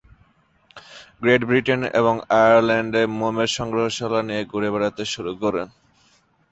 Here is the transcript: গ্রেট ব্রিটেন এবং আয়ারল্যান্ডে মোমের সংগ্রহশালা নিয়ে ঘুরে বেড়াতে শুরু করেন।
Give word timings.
গ্রেট 1.21 1.41
ব্রিটেন 1.45 1.81
এবং 1.99 2.15
আয়ারল্যান্ডে 2.39 3.01
মোমের 3.19 3.49
সংগ্রহশালা 3.57 4.19
নিয়ে 4.27 4.43
ঘুরে 4.51 4.69
বেড়াতে 4.73 5.03
শুরু 5.13 5.31
করেন। 5.43 5.67